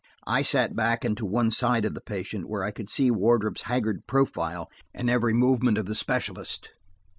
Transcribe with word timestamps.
I 0.25 0.41
sat 0.41 0.75
back 0.75 1.05
and 1.05 1.15
to 1.17 1.27
one 1.27 1.51
side 1.51 1.85
of 1.85 1.93
the 1.93 2.01
patient, 2.01 2.49
where 2.49 2.63
I 2.63 2.71
could 2.71 2.89
see 2.89 3.11
Wardrop's 3.11 3.61
haggard 3.69 4.07
profile 4.07 4.67
and 4.95 5.11
every 5.11 5.35
movement 5.35 5.77
of 5.77 5.85
the 5.85 5.93
specialist. 5.93 6.71